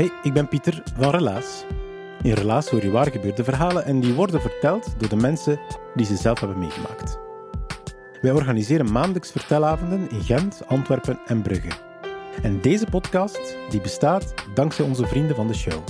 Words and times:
Hey, 0.00 0.12
ik 0.22 0.32
ben 0.32 0.48
Pieter 0.48 0.82
van 0.96 1.10
Relaas. 1.10 1.64
In 2.22 2.32
Relaas 2.32 2.68
hoor 2.68 2.82
je 2.82 2.90
waar 2.90 3.10
gebeurde 3.10 3.44
verhalen 3.44 3.84
en 3.84 4.00
die 4.00 4.14
worden 4.14 4.40
verteld 4.40 4.94
door 4.98 5.08
de 5.08 5.16
mensen 5.16 5.60
die 5.94 6.06
ze 6.06 6.16
zelf 6.16 6.40
hebben 6.40 6.58
meegemaakt. 6.58 7.18
Wij 8.20 8.32
organiseren 8.32 8.92
maandelijks 8.92 9.30
vertelavonden 9.30 10.10
in 10.10 10.20
Gent, 10.20 10.62
Antwerpen 10.66 11.20
en 11.26 11.42
Brugge. 11.42 11.68
En 12.42 12.60
deze 12.60 12.86
podcast 12.86 13.56
die 13.70 13.80
bestaat 13.80 14.34
dankzij 14.54 14.84
onze 14.84 15.06
vrienden 15.06 15.36
van 15.36 15.46
de 15.46 15.54
show. 15.54 15.82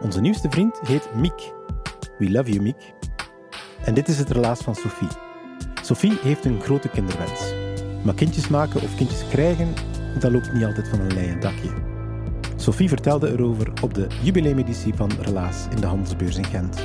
Onze 0.00 0.20
nieuwste 0.20 0.50
vriend 0.50 0.80
heet 0.80 1.14
Miek. 1.14 1.52
We 2.18 2.30
love 2.30 2.50
you, 2.50 2.62
Miek. 2.62 2.92
En 3.84 3.94
dit 3.94 4.08
is 4.08 4.18
het 4.18 4.30
relaas 4.30 4.60
van 4.60 4.74
Sophie. 4.74 5.08
Sophie 5.82 6.18
heeft 6.22 6.44
een 6.44 6.60
grote 6.60 6.88
kinderwens. 6.88 7.54
Maar 8.04 8.14
kindjes 8.14 8.48
maken 8.48 8.82
of 8.82 8.94
kindjes 8.94 9.28
krijgen, 9.28 9.74
dat 10.18 10.32
loopt 10.32 10.52
niet 10.52 10.64
altijd 10.64 10.88
van 10.88 11.00
een 11.00 11.14
leien 11.14 11.40
dakje. 11.40 11.87
Sophie 12.60 12.88
vertelde 12.88 13.32
erover 13.32 13.72
op 13.82 13.94
de 13.94 14.06
jubileumeditie 14.22 14.94
van 14.94 15.10
Relaas 15.20 15.66
in 15.70 15.80
de 15.80 15.86
Handelsbeurs 15.86 16.36
in 16.36 16.44
Gent. 16.44 16.78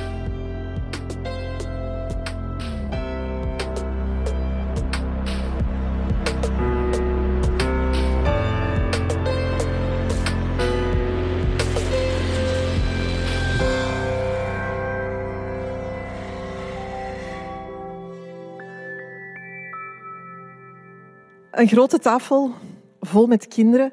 Een 21.50 21.68
grote 21.68 21.98
tafel 21.98 22.54
vol 23.00 23.26
met 23.26 23.48
kinderen 23.48 23.92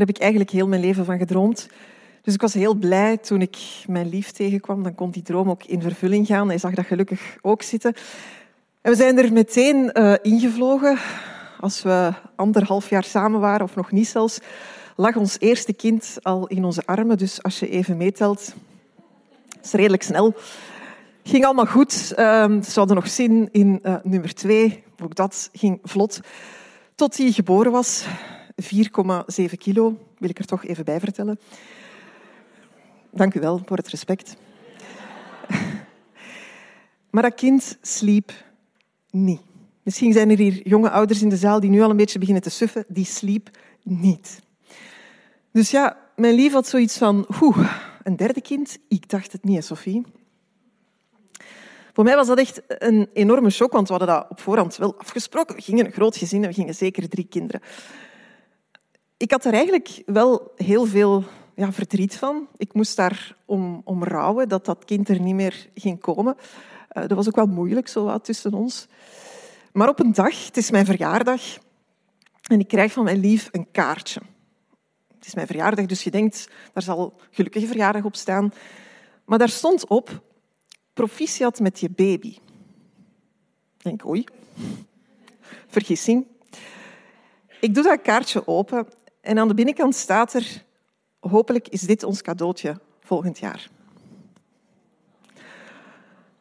daar 0.00 0.08
heb 0.08 0.16
ik 0.16 0.22
eigenlijk 0.22 0.50
heel 0.50 0.68
mijn 0.68 0.80
leven 0.80 1.04
van 1.04 1.18
gedroomd. 1.18 1.68
Dus 2.22 2.34
ik 2.34 2.40
was 2.40 2.54
heel 2.54 2.74
blij 2.74 3.16
toen 3.16 3.40
ik 3.40 3.58
mijn 3.86 4.08
lief 4.08 4.30
tegenkwam. 4.30 4.82
Dan 4.82 4.94
kon 4.94 5.10
die 5.10 5.22
droom 5.22 5.50
ook 5.50 5.64
in 5.64 5.82
vervulling 5.82 6.26
gaan. 6.26 6.48
Hij 6.48 6.58
zag 6.58 6.74
dat 6.74 6.86
gelukkig 6.86 7.36
ook 7.40 7.62
zitten. 7.62 7.94
En 8.80 8.90
we 8.90 8.96
zijn 8.96 9.18
er 9.18 9.32
meteen 9.32 9.90
uh, 9.92 10.14
ingevlogen. 10.22 10.98
Als 11.60 11.82
we 11.82 12.12
anderhalf 12.36 12.90
jaar 12.90 13.04
samen 13.04 13.40
waren, 13.40 13.62
of 13.66 13.76
nog 13.76 13.90
niet 13.90 14.08
zelfs, 14.08 14.38
lag 14.96 15.16
ons 15.16 15.36
eerste 15.38 15.72
kind 15.72 16.16
al 16.22 16.46
in 16.46 16.64
onze 16.64 16.86
armen. 16.86 17.18
Dus 17.18 17.42
als 17.42 17.58
je 17.58 17.68
even 17.68 17.96
meetelt, 17.96 18.54
is 19.62 19.72
redelijk 19.72 20.02
snel. 20.02 20.34
Ging 21.22 21.44
allemaal 21.44 21.66
goed. 21.66 22.12
Uh, 22.16 22.60
ze 22.62 22.78
hadden 22.78 22.96
nog 22.96 23.08
zin 23.08 23.48
in 23.52 23.80
uh, 23.82 23.94
nummer 24.02 24.34
twee. 24.34 24.82
Ook 25.02 25.14
dat 25.14 25.50
ging 25.52 25.78
vlot. 25.82 26.20
Tot 26.94 27.16
hij 27.16 27.30
geboren 27.30 27.72
was. 27.72 28.04
4,7 28.62 29.56
kilo, 29.58 29.98
wil 30.18 30.28
ik 30.28 30.38
er 30.38 30.46
toch 30.46 30.64
even 30.64 30.84
bij 30.84 31.00
vertellen. 31.00 31.38
Dank 33.10 33.34
u 33.34 33.40
wel 33.40 33.62
voor 33.66 33.76
het 33.76 33.88
respect. 33.88 34.36
Maar 37.10 37.22
dat 37.22 37.34
kind 37.34 37.78
sliep 37.82 38.32
niet. 39.10 39.40
Misschien 39.82 40.12
zijn 40.12 40.30
er 40.30 40.38
hier 40.38 40.68
jonge 40.68 40.90
ouders 40.90 41.22
in 41.22 41.28
de 41.28 41.36
zaal 41.36 41.60
die 41.60 41.70
nu 41.70 41.80
al 41.80 41.90
een 41.90 41.96
beetje 41.96 42.18
beginnen 42.18 42.42
te 42.42 42.50
suffen. 42.50 42.84
Die 42.88 43.04
sliep 43.04 43.50
niet. 43.82 44.40
Dus 45.52 45.70
ja, 45.70 45.96
mijn 46.16 46.34
lief 46.34 46.52
had 46.52 46.68
zoiets 46.68 46.98
van, 46.98 47.26
een 48.02 48.16
derde 48.16 48.40
kind? 48.40 48.78
Ik 48.88 49.08
dacht 49.08 49.32
het 49.32 49.44
niet, 49.44 49.64
Sophie. 49.64 50.04
Voor 51.92 52.04
mij 52.04 52.16
was 52.16 52.26
dat 52.26 52.38
echt 52.38 52.62
een 52.66 53.08
enorme 53.12 53.50
shock, 53.50 53.72
want 53.72 53.88
we 53.88 53.94
hadden 53.94 54.14
dat 54.14 54.26
op 54.30 54.40
voorhand 54.40 54.76
wel 54.76 54.94
afgesproken. 54.98 55.56
We 55.56 55.62
gingen 55.62 55.86
een 55.86 55.92
groot 55.92 56.16
gezin 56.16 56.42
en 56.42 56.48
we 56.48 56.54
gingen 56.54 56.74
zeker 56.74 57.08
drie 57.08 57.26
kinderen 57.26 57.60
ik 59.20 59.30
had 59.30 59.44
er 59.44 59.52
eigenlijk 59.52 60.02
wel 60.06 60.52
heel 60.56 60.86
veel 60.86 61.24
ja, 61.54 61.72
verdriet 61.72 62.16
van. 62.16 62.48
Ik 62.56 62.72
moest 62.72 62.96
daar 62.96 63.36
om, 63.44 63.80
om 63.84 64.04
rouwen 64.04 64.48
dat 64.48 64.64
dat 64.64 64.84
kind 64.84 65.08
er 65.08 65.20
niet 65.20 65.34
meer 65.34 65.68
ging 65.74 66.00
komen. 66.00 66.36
Uh, 66.92 67.02
dat 67.06 67.12
was 67.12 67.28
ook 67.28 67.36
wel 67.36 67.46
moeilijk 67.46 67.88
zo 67.88 68.04
wat 68.04 68.24
tussen 68.24 68.54
ons. 68.54 68.86
Maar 69.72 69.88
op 69.88 70.00
een 70.00 70.12
dag, 70.12 70.46
het 70.46 70.56
is 70.56 70.70
mijn 70.70 70.84
verjaardag, 70.84 71.40
en 72.42 72.60
ik 72.60 72.68
krijg 72.68 72.92
van 72.92 73.04
mijn 73.04 73.20
lief 73.20 73.48
een 73.52 73.70
kaartje. 73.70 74.20
Het 75.16 75.26
is 75.26 75.34
mijn 75.34 75.46
verjaardag, 75.46 75.86
dus 75.86 76.02
je 76.02 76.10
denkt, 76.10 76.48
daar 76.72 76.82
zal 76.82 77.20
gelukkige 77.30 77.66
verjaardag 77.66 78.04
op 78.04 78.16
staan. 78.16 78.52
Maar 79.24 79.38
daar 79.38 79.48
stond 79.48 79.86
op, 79.86 80.22
proficiat 80.92 81.60
met 81.60 81.80
je 81.80 81.90
baby. 81.90 82.38
Ik 83.76 83.82
denk, 83.82 84.06
oei, 84.06 84.24
vergissing. 85.66 86.26
Ik 87.60 87.74
doe 87.74 87.82
dat 87.82 88.02
kaartje 88.02 88.46
open 88.46 88.86
en 89.20 89.38
aan 89.38 89.48
de 89.48 89.54
binnenkant 89.54 89.94
staat 89.94 90.34
er, 90.34 90.64
hopelijk 91.20 91.68
is 91.68 91.80
dit 91.80 92.02
ons 92.02 92.22
cadeautje 92.22 92.80
volgend 93.00 93.38
jaar. 93.38 93.68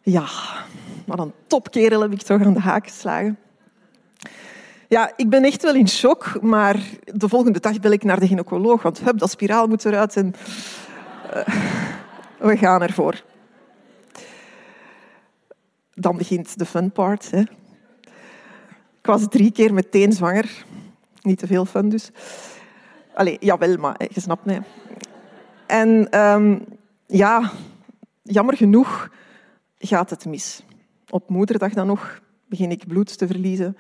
Ja, 0.02 0.28
wat 1.06 1.20
een 1.20 1.34
topkerel 1.48 2.02
heb 2.02 2.12
ik 2.12 2.22
toch 2.22 2.42
aan 2.42 2.54
de 2.54 2.60
haak 2.60 2.88
geslagen. 2.88 3.38
Ja, 4.88 5.14
ik 5.16 5.30
ben 5.30 5.44
echt 5.44 5.62
wel 5.62 5.76
in 5.76 5.88
shock, 5.88 6.42
maar 6.42 6.80
de 7.04 7.30
volgende 7.30 7.60
dag 7.60 7.80
bel 7.80 7.92
ik 7.92 8.04
naar 8.04 8.20
de 8.20 8.28
gynaecoloog, 8.28 8.82
want 8.82 9.00
hup, 9.00 9.18
dat 9.18 9.30
spiraal 9.30 9.68
moet 9.68 9.86
eruit 9.86 10.16
en 10.16 10.34
uh, 11.36 11.48
we 12.38 12.58
gaan 12.58 12.82
ervoor. 12.82 13.24
Dan 15.94 16.18
begint 16.18 16.58
de 16.58 16.66
fun 16.66 16.92
part. 16.92 17.32
Hè. 17.32 17.40
Ik 19.00 19.06
was 19.06 19.26
drie 19.30 19.52
keer 19.52 19.74
meteen 19.74 20.12
zwanger. 20.12 20.66
Niet 21.22 21.40
te 21.40 21.48
veel 21.48 21.66
fun 21.66 21.90
dus. 21.90 22.12
Allee, 23.14 23.38
jawel, 23.40 23.78
maar 23.78 23.96
je 24.14 24.20
snapt 24.20 24.46
mij. 24.46 24.62
En 25.68 26.20
um, 26.20 26.66
ja, 27.06 27.52
jammer 28.24 28.58
genoeg 28.58 29.10
gaat 29.78 30.10
het 30.10 30.26
mis. 30.26 30.64
Op 31.10 31.30
moederdag 31.30 31.74
dan 31.74 31.88
nog 31.88 32.22
begin 32.46 32.72
ik 32.72 32.88
bloed 32.88 33.18
te 33.18 33.28
verliezen 33.28 33.78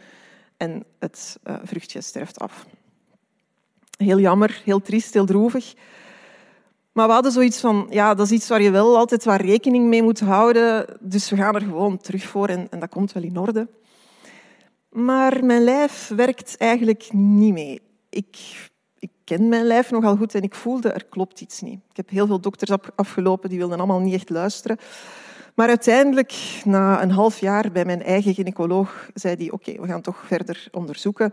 en 0.57 0.83
het 0.99 1.39
uh, 1.43 1.55
vruchtje 1.63 2.01
sterft 2.01 2.39
af. 2.39 2.65
Heel 3.97 4.19
jammer, 4.19 4.61
heel 4.65 4.81
triest, 4.81 5.13
heel 5.13 5.25
droevig. 5.25 5.73
Maar 6.91 7.07
we 7.07 7.13
hadden 7.13 7.31
zoiets 7.31 7.59
van, 7.59 7.87
ja, 7.89 8.13
dat 8.13 8.25
is 8.25 8.31
iets 8.31 8.47
waar 8.47 8.61
je 8.61 8.71
wel 8.71 8.97
altijd 8.97 9.23
waar 9.23 9.41
rekening 9.41 9.87
mee 9.87 10.03
moet 10.03 10.19
houden. 10.19 10.85
Dus 10.99 11.29
we 11.29 11.35
gaan 11.35 11.55
er 11.55 11.61
gewoon 11.61 11.97
terug 11.97 12.23
voor 12.23 12.47
en, 12.47 12.67
en 12.69 12.79
dat 12.79 12.89
komt 12.89 13.11
wel 13.11 13.23
in 13.23 13.37
orde. 13.37 13.67
Maar 14.89 15.45
mijn 15.45 15.63
lijf 15.63 16.11
werkt 16.15 16.57
eigenlijk 16.57 17.13
niet 17.13 17.53
mee. 17.53 17.81
Ik 18.09 18.37
ken 19.35 19.49
mijn 19.49 19.65
lijf 19.65 19.91
nogal 19.91 20.15
goed 20.15 20.35
en 20.35 20.41
ik 20.41 20.55
voelde 20.55 20.89
er 20.89 21.05
klopt 21.05 21.41
iets 21.41 21.61
niet. 21.61 21.79
Ik 21.89 21.97
heb 21.97 22.09
heel 22.09 22.27
veel 22.27 22.39
dokters 22.39 22.71
afgelopen, 22.95 23.49
die 23.49 23.57
wilden 23.57 23.77
allemaal 23.77 23.99
niet 23.99 24.13
echt 24.13 24.29
luisteren. 24.29 24.77
Maar 25.55 25.67
uiteindelijk, 25.67 26.61
na 26.63 27.01
een 27.01 27.11
half 27.11 27.39
jaar 27.39 27.71
bij 27.71 27.85
mijn 27.85 28.03
eigen 28.03 28.33
gynaecoloog, 28.33 29.09
zei 29.13 29.35
hij 29.35 29.51
oké, 29.51 29.81
we 29.81 29.87
gaan 29.87 30.01
toch 30.01 30.23
verder 30.25 30.67
onderzoeken. 30.71 31.31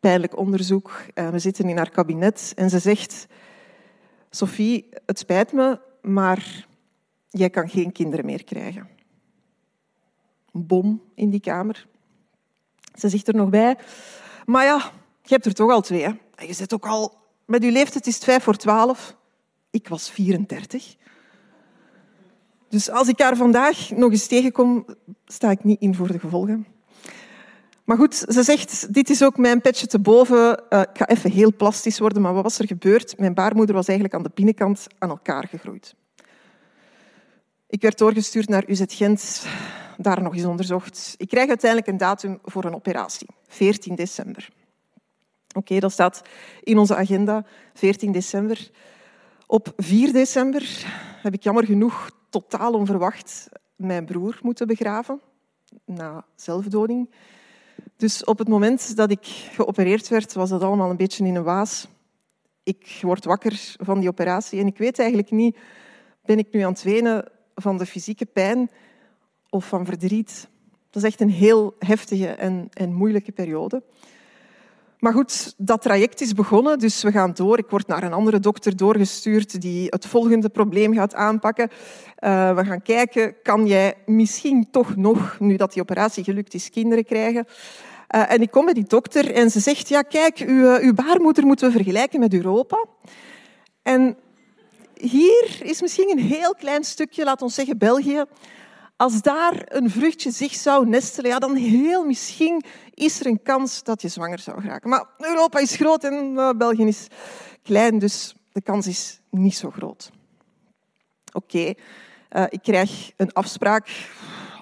Pijnlijk 0.00 0.36
onderzoek. 0.36 1.02
Eh, 1.14 1.28
we 1.28 1.38
zitten 1.38 1.68
in 1.68 1.76
haar 1.76 1.90
kabinet 1.90 2.52
en 2.56 2.70
ze 2.70 2.78
zegt... 2.78 3.26
Sophie, 4.30 4.88
het 5.06 5.18
spijt 5.18 5.52
me, 5.52 5.80
maar 6.02 6.66
jij 7.28 7.50
kan 7.50 7.68
geen 7.68 7.92
kinderen 7.92 8.24
meer 8.24 8.44
krijgen. 8.44 8.88
Een 10.52 10.66
bom 10.66 11.02
in 11.14 11.30
die 11.30 11.40
kamer. 11.40 11.86
Ze 12.94 13.08
zegt 13.08 13.28
er 13.28 13.34
nog 13.34 13.48
bij... 13.48 13.76
Maar 14.44 14.64
ja, 14.64 14.92
je 15.22 15.34
hebt 15.34 15.46
er 15.46 15.54
toch 15.54 15.70
al 15.70 15.80
twee? 15.80 16.26
Je 16.46 16.52
zit 16.52 16.74
ook 16.74 16.86
al... 16.86 17.16
Met 17.44 17.62
je 17.62 17.70
leeftijd 17.70 18.06
is 18.06 18.14
het 18.14 18.24
vijf 18.24 18.42
voor 18.42 18.56
twaalf. 18.56 19.16
Ik 19.70 19.88
was 19.88 20.10
34. 20.10 20.96
Dus 22.68 22.90
als 22.90 23.08
ik 23.08 23.20
haar 23.20 23.36
vandaag 23.36 23.90
nog 23.90 24.10
eens 24.10 24.26
tegenkom, 24.26 24.86
sta 25.26 25.50
ik 25.50 25.64
niet 25.64 25.80
in 25.80 25.94
voor 25.94 26.12
de 26.12 26.18
gevolgen. 26.18 26.66
Maar 27.84 27.96
goed, 27.96 28.14
ze 28.14 28.42
zegt, 28.42 28.94
dit 28.94 29.10
is 29.10 29.22
ook 29.22 29.36
mijn 29.36 29.60
petje 29.60 29.86
te 29.86 29.98
boven. 29.98 30.62
Uh, 30.70 30.80
ik 30.80 30.98
ga 30.98 31.06
even 31.06 31.30
heel 31.30 31.54
plastisch 31.56 31.98
worden, 31.98 32.22
maar 32.22 32.34
wat 32.34 32.42
was 32.42 32.58
er 32.58 32.66
gebeurd? 32.66 33.18
Mijn 33.18 33.34
baarmoeder 33.34 33.74
was 33.74 33.86
eigenlijk 33.86 34.18
aan 34.18 34.22
de 34.22 34.30
binnenkant 34.34 34.86
aan 34.98 35.08
elkaar 35.08 35.48
gegroeid. 35.48 35.94
Ik 37.66 37.82
werd 37.82 37.98
doorgestuurd 37.98 38.48
naar 38.48 38.64
UZ 38.66 38.82
Gent, 38.86 39.46
daar 39.96 40.22
nog 40.22 40.34
eens 40.34 40.44
onderzocht. 40.44 41.14
Ik 41.16 41.28
krijg 41.28 41.48
uiteindelijk 41.48 41.90
een 41.90 41.96
datum 41.96 42.38
voor 42.44 42.64
een 42.64 42.74
operatie, 42.74 43.28
14 43.46 43.94
december. 43.94 44.48
Oké, 45.58 45.78
dat 45.78 45.92
staat 45.92 46.22
in 46.62 46.78
onze 46.78 46.96
agenda, 46.96 47.44
14 47.74 48.12
december. 48.12 48.70
Op 49.46 49.72
4 49.76 50.12
december 50.12 50.84
heb 51.22 51.34
ik 51.34 51.42
jammer 51.42 51.64
genoeg 51.64 52.10
totaal 52.30 52.72
onverwacht 52.72 53.48
mijn 53.76 54.04
broer 54.04 54.38
moeten 54.42 54.66
begraven, 54.66 55.20
na 55.84 56.24
zelfdoding. 56.34 57.10
Dus 57.96 58.24
op 58.24 58.38
het 58.38 58.48
moment 58.48 58.96
dat 58.96 59.10
ik 59.10 59.24
geopereerd 59.52 60.08
werd, 60.08 60.32
was 60.32 60.50
dat 60.50 60.62
allemaal 60.62 60.90
een 60.90 60.96
beetje 60.96 61.24
in 61.24 61.36
een 61.36 61.42
waas. 61.42 61.88
Ik 62.62 62.98
word 63.02 63.24
wakker 63.24 63.74
van 63.80 64.00
die 64.00 64.08
operatie 64.08 64.60
en 64.60 64.66
ik 64.66 64.78
weet 64.78 64.98
eigenlijk 64.98 65.30
niet, 65.30 65.56
ben 66.24 66.38
ik 66.38 66.52
nu 66.52 66.60
aan 66.60 66.72
het 66.72 66.82
wenen 66.82 67.24
van 67.54 67.78
de 67.78 67.86
fysieke 67.86 68.26
pijn 68.26 68.70
of 69.50 69.68
van 69.68 69.84
verdriet? 69.84 70.48
Dat 70.90 71.02
is 71.02 71.08
echt 71.08 71.20
een 71.20 71.30
heel 71.30 71.74
heftige 71.78 72.28
en, 72.28 72.68
en 72.72 72.92
moeilijke 72.92 73.32
periode. 73.32 73.82
Maar 74.98 75.12
goed, 75.12 75.54
dat 75.56 75.82
traject 75.82 76.20
is 76.20 76.32
begonnen, 76.32 76.78
dus 76.78 77.02
we 77.02 77.10
gaan 77.10 77.32
door. 77.34 77.58
Ik 77.58 77.70
word 77.70 77.86
naar 77.86 78.02
een 78.02 78.12
andere 78.12 78.40
dokter 78.40 78.76
doorgestuurd 78.76 79.60
die 79.60 79.86
het 79.86 80.06
volgende 80.06 80.48
probleem 80.48 80.94
gaat 80.94 81.14
aanpakken. 81.14 81.70
Uh, 82.24 82.54
we 82.54 82.64
gaan 82.64 82.82
kijken, 82.82 83.34
kan 83.42 83.66
jij 83.66 83.94
misschien 84.06 84.70
toch 84.70 84.96
nog, 84.96 85.36
nu 85.40 85.56
dat 85.56 85.72
die 85.72 85.82
operatie 85.82 86.24
gelukt 86.24 86.54
is, 86.54 86.70
kinderen 86.70 87.04
krijgen? 87.04 87.46
Uh, 88.14 88.32
en 88.32 88.42
ik 88.42 88.50
kom 88.50 88.64
bij 88.64 88.74
die 88.74 88.86
dokter 88.86 89.32
en 89.34 89.50
ze 89.50 89.60
zegt, 89.60 89.88
ja 89.88 90.02
kijk, 90.02 90.38
uw, 90.38 90.78
uw 90.80 90.94
baarmoeder 90.94 91.46
moeten 91.46 91.66
we 91.66 91.72
vergelijken 91.72 92.20
met 92.20 92.34
Europa. 92.34 92.84
En 93.82 94.16
hier 94.94 95.58
is 95.62 95.80
misschien 95.80 96.10
een 96.10 96.24
heel 96.24 96.54
klein 96.54 96.84
stukje, 96.84 97.24
laat 97.24 97.42
ons 97.42 97.54
zeggen 97.54 97.78
België. 97.78 98.24
Als 98.98 99.22
daar 99.22 99.62
een 99.64 99.90
vruchtje 99.90 100.30
zich 100.30 100.54
zou 100.54 100.88
nestelen, 100.88 101.30
ja, 101.30 101.38
dan 101.38 101.54
heel 101.54 102.04
misschien 102.04 102.64
is 102.94 103.20
er 103.20 103.26
een 103.26 103.42
kans 103.42 103.82
dat 103.82 104.02
je 104.02 104.08
zwanger 104.08 104.38
zou 104.38 104.60
geraken. 104.60 104.90
Maar 104.90 105.04
Europa 105.18 105.58
is 105.58 105.76
groot 105.76 106.04
en 106.04 106.32
uh, 106.34 106.50
België 106.50 106.86
is 106.86 107.06
klein, 107.62 107.98
dus 107.98 108.34
de 108.52 108.62
kans 108.62 108.86
is 108.86 109.20
niet 109.30 109.56
zo 109.56 109.70
groot. 109.70 110.10
Oké, 111.32 111.74
uh, 112.32 112.44
ik 112.48 112.62
krijg 112.62 113.12
een 113.16 113.32
afspraak, 113.32 114.10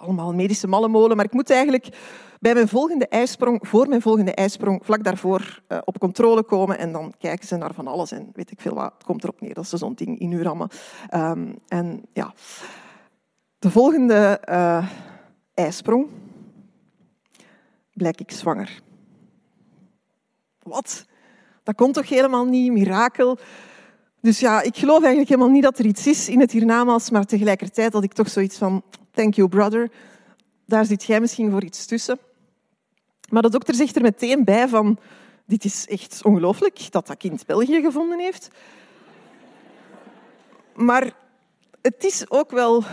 allemaal 0.01 0.35
medische 0.35 0.67
mallenmolen, 0.67 1.17
maar 1.17 1.27
ik 1.27 1.33
moet 1.33 1.51
eigenlijk 1.51 1.89
bij 2.41 2.55
mijn 2.55 2.69
volgende 2.69 3.09
ijsprong, 3.09 3.69
voor 3.69 3.89
mijn 3.89 4.03
volgende 4.03 4.35
ijsprong, 4.35 4.81
vlak 4.85 5.05
daarvoor 5.05 5.63
uh, 5.69 5.79
op 5.85 5.99
controle 5.99 6.43
komen 6.43 6.79
en 6.79 6.93
dan 6.93 7.15
kijken 7.19 7.47
ze 7.47 7.57
naar 7.57 7.75
van 7.75 7.87
alles 7.87 8.13
en 8.13 8.31
weet 8.33 8.51
ik 8.51 8.61
veel 8.61 8.75
wat. 8.75 8.93
Het 8.95 9.05
komt 9.05 9.23
erop 9.23 9.41
neer 9.41 9.55
dat 9.55 9.67
ze 9.67 9.77
zo'n 9.77 9.95
ding 9.95 10.19
in 10.19 10.33
uw 10.33 10.43
rammen. 10.43 10.69
Um, 11.15 11.59
en 11.69 12.03
ja, 12.13 12.35
de 13.59 13.71
volgende 13.71 14.43
uh, 14.49 14.89
ijsprong 15.55 16.09
blijk 17.97 18.21
ik 18.21 18.31
zwanger. 18.31 18.81
Wat? 20.63 21.07
Dat 21.63 21.75
komt 21.75 21.95
toch 21.95 22.09
helemaal 22.09 22.45
niet, 22.45 22.73
mirakel. 22.73 23.39
Dus 24.21 24.41
ja, 24.41 24.63
ik 24.63 24.77
geloof 24.77 24.99
eigenlijk 24.99 25.29
helemaal 25.29 25.51
niet 25.51 25.63
dat 25.63 25.79
er 25.79 25.85
iets 25.85 26.07
is 26.07 26.29
in 26.29 26.41
het 26.41 26.53
hiernamaals, 26.53 27.11
maar 27.11 27.25
tegelijkertijd 27.25 27.93
had 27.93 28.05
ik 28.05 28.13
toch 28.13 28.29
zoiets 28.29 28.59
van, 28.59 28.83
thank 29.11 29.35
you 29.35 29.49
brother, 29.49 29.91
daar 30.67 30.85
zit 30.85 31.05
jij 31.05 31.21
misschien 31.21 31.51
voor 31.51 31.65
iets 31.65 31.87
tussen. 31.87 32.19
Maar 33.29 33.43
de 33.43 33.51
dokter 33.51 33.75
zegt 33.75 33.97
er 33.97 34.03
meteen 34.03 34.45
bij 34.45 34.69
van, 34.69 34.99
dit 35.47 35.65
is 35.65 35.87
echt 35.87 36.25
ongelooflijk 36.25 36.93
dat 36.93 37.07
dat 37.07 37.17
kind 37.17 37.47
België 37.47 37.81
gevonden 37.81 38.19
heeft. 38.19 38.49
Maar 40.75 41.13
het 41.83 42.05
is 42.05 42.31
ook 42.31 42.51
wel 42.51 42.85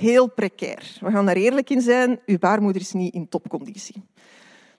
heel 0.00 0.26
precair. 0.26 0.98
We 1.00 1.10
gaan 1.10 1.26
daar 1.26 1.36
eerlijk 1.36 1.70
in 1.70 1.80
zijn. 1.80 2.20
Uw 2.26 2.38
baarmoeder 2.38 2.82
is 2.82 2.92
niet 2.92 3.14
in 3.14 3.28
topconditie. 3.28 4.02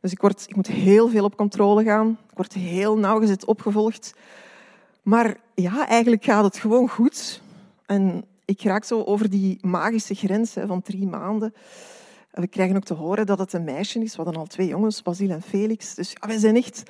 Dus 0.01 0.11
ik, 0.11 0.21
word, 0.21 0.45
ik 0.47 0.55
moet 0.55 0.67
heel 0.67 1.09
veel 1.09 1.23
op 1.23 1.37
controle 1.37 1.83
gaan. 1.83 2.17
Ik 2.29 2.37
word 2.37 2.53
heel 2.53 2.97
nauwgezet 2.97 3.45
opgevolgd. 3.45 4.13
Maar 5.01 5.37
ja, 5.55 5.87
eigenlijk 5.87 6.23
gaat 6.23 6.43
het 6.43 6.57
gewoon 6.57 6.89
goed. 6.89 7.41
En 7.85 8.25
ik 8.45 8.61
raak 8.61 8.83
zo 8.83 9.03
over 9.03 9.29
die 9.29 9.57
magische 9.61 10.15
grens 10.15 10.53
van 10.65 10.81
drie 10.81 11.07
maanden. 11.07 11.53
We 12.31 12.47
krijgen 12.47 12.75
ook 12.75 12.83
te 12.83 12.93
horen 12.93 13.25
dat 13.25 13.39
het 13.39 13.53
een 13.53 13.63
meisje 13.63 13.99
is. 13.99 14.15
We 14.15 14.23
hadden 14.23 14.41
al 14.41 14.47
twee 14.47 14.67
jongens, 14.67 15.01
Basil 15.01 15.29
en 15.29 15.41
Felix. 15.41 15.95
Dus 15.95 16.11
ja, 16.11 16.27
wij 16.27 16.37
zijn 16.37 16.55
echt 16.55 16.83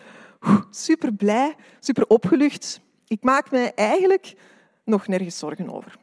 super 0.70 1.14
blij, 1.14 1.56
super 1.80 2.08
opgelucht. 2.08 2.82
Ik 3.08 3.24
maak 3.24 3.52
me 3.52 3.74
eigenlijk 3.74 4.36
nog 4.84 5.08
nergens 5.08 5.38
zorgen 5.38 5.74
over. 5.74 5.98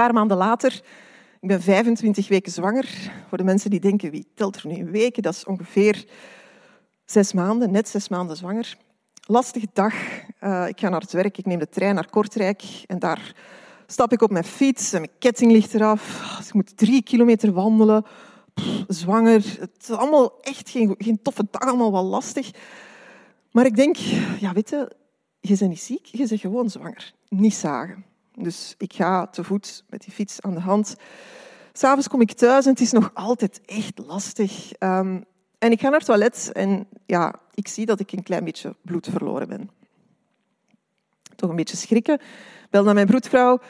Paar 0.00 0.14
maanden 0.14 0.36
later, 0.36 0.82
ik 1.40 1.48
ben 1.48 1.62
25 1.62 2.28
weken 2.28 2.52
zwanger. 2.52 3.12
Voor 3.28 3.38
de 3.38 3.44
mensen 3.44 3.70
die 3.70 3.80
denken, 3.80 4.10
wie 4.10 4.26
telt 4.34 4.56
er 4.56 4.66
nu 4.66 4.74
in 4.74 4.90
weken? 4.90 5.22
Dat 5.22 5.34
is 5.34 5.44
ongeveer 5.44 6.04
zes 7.04 7.32
maanden, 7.32 7.70
net 7.70 7.88
zes 7.88 8.08
maanden 8.08 8.36
zwanger. 8.36 8.76
Lastige 9.26 9.68
dag. 9.72 9.94
Uh, 10.40 10.68
ik 10.68 10.80
ga 10.80 10.88
naar 10.88 11.00
het 11.00 11.12
werk, 11.12 11.38
ik 11.38 11.46
neem 11.46 11.58
de 11.58 11.68
trein 11.68 11.94
naar 11.94 12.10
Kortrijk 12.10 12.62
en 12.86 12.98
daar 12.98 13.34
stap 13.86 14.12
ik 14.12 14.22
op 14.22 14.30
mijn 14.30 14.44
fiets 14.44 14.92
en 14.92 15.00
mijn 15.00 15.12
ketting 15.18 15.52
ligt 15.52 15.74
eraf. 15.74 16.34
Dus 16.38 16.48
ik 16.48 16.54
moet 16.54 16.76
drie 16.76 17.02
kilometer 17.02 17.52
wandelen. 17.52 18.04
zwanger. 18.88 19.56
Het 19.60 19.76
is 19.80 19.90
allemaal 19.90 20.40
echt 20.40 20.70
geen, 20.70 20.94
geen 20.98 21.22
toffe 21.22 21.46
dag, 21.50 21.68
allemaal 21.68 21.92
wel 21.92 22.04
lastig. 22.04 22.50
Maar 23.52 23.66
ik 23.66 23.76
denk, 23.76 23.96
ja, 24.40 24.52
weet 24.52 24.70
je, 24.70 24.92
je 25.40 25.56
bent 25.56 25.70
niet 25.70 25.80
ziek, 25.80 26.04
je 26.04 26.26
bent 26.26 26.40
gewoon 26.40 26.70
zwanger. 26.70 27.12
Niet 27.28 27.54
zagen. 27.54 28.09
Dus 28.42 28.74
ik 28.78 28.92
ga 28.92 29.26
te 29.26 29.44
voet 29.44 29.84
met 29.88 30.02
die 30.02 30.12
fiets 30.12 30.40
aan 30.40 30.54
de 30.54 30.60
hand. 30.60 30.96
S'avonds 31.72 32.08
kom 32.08 32.20
ik 32.20 32.32
thuis 32.32 32.64
en 32.64 32.70
het 32.70 32.80
is 32.80 32.92
nog 32.92 33.10
altijd 33.14 33.60
echt 33.64 33.98
lastig. 34.06 34.70
Um, 34.78 35.24
en 35.58 35.70
ik 35.70 35.80
ga 35.80 35.88
naar 35.88 35.98
het 35.98 36.06
toilet 36.06 36.52
en 36.52 36.88
ja, 37.06 37.34
ik 37.54 37.68
zie 37.68 37.86
dat 37.86 38.00
ik 38.00 38.12
een 38.12 38.22
klein 38.22 38.44
beetje 38.44 38.76
bloed 38.82 39.08
verloren 39.10 39.48
ben. 39.48 39.70
Toch 41.36 41.50
een 41.50 41.56
beetje 41.56 41.76
schrikken 41.76 42.20
bel 42.70 42.84
naar 42.84 42.94
mijn 42.94 43.06
broedvrouw. 43.06 43.60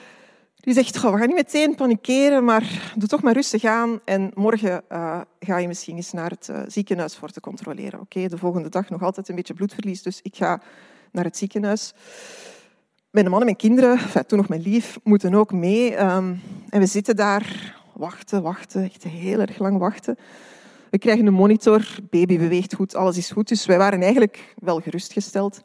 Die 0.55 0.75
zegt, 0.75 1.01
we 1.01 1.09
gaan 1.09 1.27
niet 1.27 1.35
meteen 1.35 1.75
panikeren, 1.75 2.45
maar 2.45 2.93
doe 2.97 3.09
toch 3.09 3.23
maar 3.23 3.33
rustig 3.33 3.65
aan. 3.65 4.01
En 4.05 4.31
morgen 4.35 4.83
uh, 4.93 5.21
ga 5.41 5.59
je 5.59 5.69
misschien 5.69 5.97
eens 5.97 6.13
naar 6.13 6.31
het 6.31 6.49
uh, 6.51 6.61
ziekenhuis 6.67 7.17
voor 7.17 7.29
te 7.29 7.41
controleren. 7.41 8.01
Oké, 8.01 8.29
de 8.29 8.39
volgende 8.39 8.69
dag 8.69 8.89
nog 8.89 9.03
altijd 9.03 9.29
een 9.29 9.35
beetje 9.35 9.55
bloedverlies, 9.55 10.03
dus 10.03 10.21
ik 10.23 10.37
ga 10.37 10.61
naar 11.13 11.25
het 11.25 11.37
ziekenhuis. 11.37 11.93
Mijn 13.11 13.31
man 13.31 13.39
en 13.39 13.45
mijn 13.45 13.57
kinderen, 13.57 13.99
toen 14.27 14.39
nog 14.39 14.49
mijn 14.49 14.63
lief, 14.63 14.99
moeten 15.03 15.35
ook 15.35 15.53
mee. 15.53 16.01
Um, 16.01 16.41
en 16.69 16.81
we 16.81 16.87
zitten 16.87 17.17
daar, 17.17 17.77
wachten, 17.93 18.43
wachten, 18.43 18.83
echt 18.83 19.05
heel 19.05 19.41
erg 19.41 19.59
lang 19.59 19.79
wachten. 19.79 20.19
We 20.91 20.99
krijgen 20.99 21.27
een 21.27 21.33
monitor, 21.33 21.87
baby 22.11 22.39
beweegt 22.39 22.75
goed, 22.75 22.95
alles 22.95 23.17
is 23.17 23.31
goed. 23.31 23.49
Dus 23.49 23.67
wij 23.67 23.79
waren 23.79 24.03
eigenlijk 24.03 24.55
wel 24.59 24.81
gerustgesteld. 24.81 25.63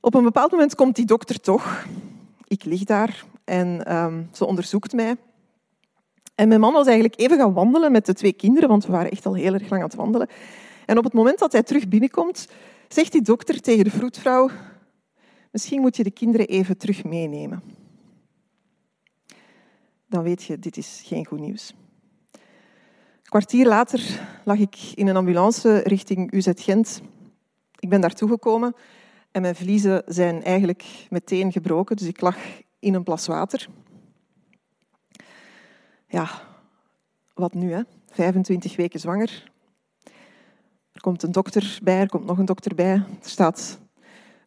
Op 0.00 0.14
een 0.14 0.22
bepaald 0.22 0.50
moment 0.50 0.74
komt 0.74 0.96
die 0.96 1.06
dokter 1.06 1.40
toch. 1.40 1.84
Ik 2.44 2.64
lig 2.64 2.84
daar 2.84 3.24
en 3.44 3.96
um, 3.96 4.28
ze 4.32 4.44
onderzoekt 4.44 4.92
mij. 4.92 5.16
En 6.34 6.48
mijn 6.48 6.60
man 6.60 6.72
was 6.72 6.86
eigenlijk 6.86 7.20
even 7.20 7.38
gaan 7.38 7.52
wandelen 7.52 7.92
met 7.92 8.06
de 8.06 8.14
twee 8.14 8.32
kinderen, 8.32 8.68
want 8.68 8.86
we 8.86 8.92
waren 8.92 9.10
echt 9.10 9.26
al 9.26 9.34
heel 9.34 9.54
erg 9.54 9.70
lang 9.70 9.82
aan 9.82 9.88
het 9.88 9.98
wandelen. 9.98 10.28
En 10.86 10.98
op 10.98 11.04
het 11.04 11.12
moment 11.12 11.38
dat 11.38 11.52
hij 11.52 11.62
terug 11.62 11.88
binnenkomt, 11.88 12.48
zegt 12.88 13.12
die 13.12 13.22
dokter 13.22 13.60
tegen 13.60 13.84
de 13.84 13.90
vroedvrouw, 13.90 14.50
misschien 15.50 15.80
moet 15.80 15.96
je 15.96 16.02
de 16.02 16.10
kinderen 16.10 16.46
even 16.46 16.76
terug 16.76 17.04
meenemen. 17.04 17.62
Dan 20.06 20.22
weet 20.22 20.42
je, 20.42 20.58
dit 20.58 20.76
is 20.76 21.02
geen 21.04 21.26
goed 21.26 21.40
nieuws. 21.40 21.74
Een 22.32 23.34
kwartier 23.34 23.66
later 23.66 24.20
lag 24.44 24.58
ik 24.58 24.76
in 24.94 25.06
een 25.06 25.16
ambulance 25.16 25.78
richting 25.78 26.32
UZ 26.32 26.48
Gent. 26.54 27.00
Ik 27.78 27.88
ben 27.88 28.00
daartoe 28.00 28.28
gekomen 28.28 28.74
en 29.30 29.42
mijn 29.42 29.56
vliezen 29.56 30.02
zijn 30.06 30.42
eigenlijk 30.42 31.06
meteen 31.10 31.52
gebroken, 31.52 31.96
dus 31.96 32.06
ik 32.06 32.20
lag 32.20 32.36
in 32.78 32.94
een 32.94 33.02
plas 33.02 33.26
water. 33.26 33.68
Ja, 36.06 36.30
wat 37.34 37.54
nu, 37.54 37.72
hè? 37.72 37.82
25 38.10 38.76
weken 38.76 39.00
zwanger. 39.00 39.52
Er 40.92 41.00
komt 41.00 41.22
een 41.22 41.32
dokter 41.32 41.78
bij, 41.82 42.00
er 42.00 42.08
komt 42.08 42.24
nog 42.24 42.38
een 42.38 42.44
dokter 42.44 42.74
bij. 42.74 42.94
Er 42.94 43.04
staat 43.20 43.78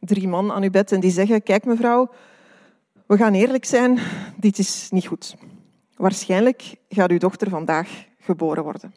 drie 0.01 0.27
man 0.27 0.51
aan 0.51 0.63
uw 0.63 0.69
bed 0.69 0.91
en 0.91 0.99
die 0.99 1.11
zeggen, 1.11 1.43
kijk 1.43 1.65
mevrouw, 1.65 2.09
we 3.05 3.17
gaan 3.17 3.33
eerlijk 3.33 3.65
zijn, 3.65 3.99
dit 4.37 4.57
is 4.57 4.89
niet 4.91 5.07
goed. 5.07 5.35
Waarschijnlijk 5.95 6.75
gaat 6.89 7.11
uw 7.11 7.17
dochter 7.17 7.49
vandaag 7.49 8.05
geboren 8.19 8.63
worden. 8.63 8.93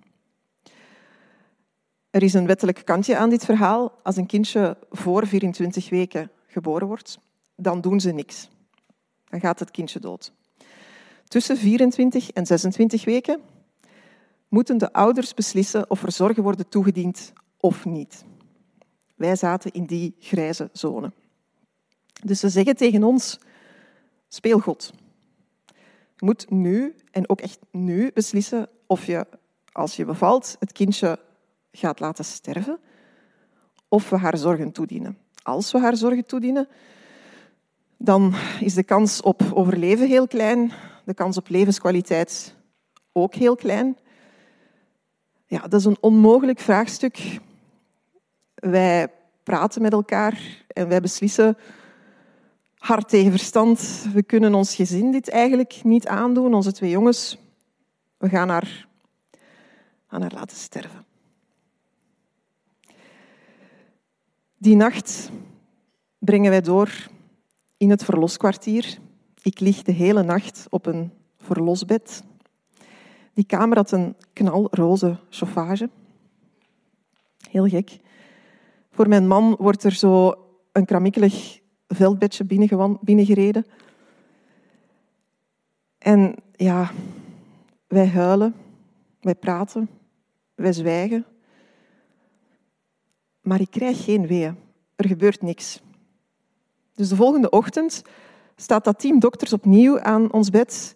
Er 2.10 2.22
is 2.22 2.34
een 2.34 2.46
wettelijk 2.46 2.84
kantje 2.84 3.16
aan 3.16 3.30
dit 3.30 3.44
verhaal. 3.44 3.92
Als 4.02 4.16
een 4.16 4.26
kindje 4.26 4.76
voor 4.90 5.26
24 5.26 5.90
weken 5.90 6.30
geboren 6.46 6.86
wordt, 6.86 7.18
dan 7.56 7.80
doen 7.80 8.00
ze 8.00 8.10
niks. 8.10 8.48
Dan 9.28 9.40
gaat 9.40 9.58
het 9.58 9.70
kindje 9.70 10.00
dood. 10.00 10.32
Tussen 11.28 11.56
24 11.56 12.30
en 12.30 12.46
26 12.46 13.04
weken 13.04 13.40
moeten 14.48 14.78
de 14.78 14.92
ouders 14.92 15.34
beslissen 15.34 15.90
of 15.90 16.02
er 16.02 16.12
zorgen 16.12 16.42
worden 16.42 16.68
toegediend 16.68 17.32
of 17.60 17.84
niet. 17.84 18.24
Wij 19.14 19.36
zaten 19.36 19.72
in 19.72 19.84
die 19.84 20.14
grijze 20.18 20.68
zone. 20.72 21.12
Dus 22.24 22.40
ze 22.40 22.48
zeggen 22.48 22.76
tegen 22.76 23.02
ons, 23.02 23.38
speel 24.28 24.58
God. 24.58 24.92
Je 26.16 26.24
moet 26.24 26.50
nu, 26.50 26.94
en 27.10 27.28
ook 27.28 27.40
echt 27.40 27.58
nu, 27.70 28.10
beslissen 28.14 28.68
of 28.86 29.06
je, 29.06 29.26
als 29.72 29.96
je 29.96 30.04
bevalt, 30.04 30.56
het 30.58 30.72
kindje 30.72 31.18
gaat 31.72 32.00
laten 32.00 32.24
sterven 32.24 32.78
of 33.88 34.10
we 34.10 34.16
haar 34.16 34.38
zorgen 34.38 34.72
toedienen. 34.72 35.18
Als 35.42 35.72
we 35.72 35.78
haar 35.78 35.96
zorgen 35.96 36.26
toedienen, 36.26 36.68
dan 37.96 38.34
is 38.60 38.74
de 38.74 38.82
kans 38.82 39.22
op 39.22 39.42
overleven 39.52 40.08
heel 40.08 40.26
klein, 40.26 40.72
de 41.04 41.14
kans 41.14 41.36
op 41.36 41.48
levenskwaliteit 41.48 42.54
ook 43.12 43.34
heel 43.34 43.56
klein. 43.56 43.96
Ja, 45.46 45.58
dat 45.60 45.80
is 45.80 45.86
een 45.86 45.96
onmogelijk 46.00 46.60
vraagstuk. 46.60 47.40
Wij 48.70 49.08
praten 49.42 49.82
met 49.82 49.92
elkaar 49.92 50.64
en 50.66 50.88
wij 50.88 51.00
beslissen 51.00 51.56
hard 52.74 53.08
tegen 53.08 53.30
verstand. 53.30 54.06
We 54.12 54.22
kunnen 54.22 54.54
ons 54.54 54.74
gezin 54.74 55.10
dit 55.10 55.28
eigenlijk 55.28 55.80
niet 55.82 56.06
aandoen, 56.06 56.54
onze 56.54 56.72
twee 56.72 56.90
jongens. 56.90 57.38
We 58.16 58.28
gaan 58.28 58.48
haar, 58.48 58.88
haar 60.06 60.32
laten 60.34 60.56
sterven. 60.56 61.04
Die 64.56 64.76
nacht 64.76 65.30
brengen 66.18 66.50
wij 66.50 66.60
door 66.60 67.08
in 67.76 67.90
het 67.90 68.04
verloskwartier. 68.04 68.98
Ik 69.42 69.60
lig 69.60 69.82
de 69.82 69.92
hele 69.92 70.22
nacht 70.22 70.66
op 70.70 70.86
een 70.86 71.12
verlosbed. 71.38 72.22
Die 73.34 73.46
kamer 73.46 73.76
had 73.76 73.90
een 73.90 74.16
knalroze 74.32 75.18
chauffage. 75.30 75.90
Heel 77.50 77.68
gek. 77.68 78.02
Voor 78.94 79.08
mijn 79.08 79.26
man 79.26 79.56
wordt 79.58 79.84
er 79.84 79.92
zo 79.92 80.34
een 80.72 80.84
kramikkelig 80.84 81.60
veldbedje 81.88 82.44
binnengereden. 83.00 83.66
En 85.98 86.34
ja, 86.52 86.90
wij 87.86 88.06
huilen, 88.06 88.54
wij 89.20 89.34
praten, 89.34 89.88
wij 90.54 90.72
zwijgen. 90.72 91.26
Maar 93.40 93.60
ik 93.60 93.70
krijg 93.70 94.04
geen 94.04 94.26
weeën. 94.26 94.56
Er 94.96 95.08
gebeurt 95.08 95.42
niks. 95.42 95.82
Dus 96.92 97.08
de 97.08 97.16
volgende 97.16 97.50
ochtend 97.50 98.02
staat 98.56 98.84
dat 98.84 98.98
team 98.98 99.18
dokters 99.18 99.52
opnieuw 99.52 100.00
aan 100.00 100.32
ons 100.32 100.50
bed. 100.50 100.94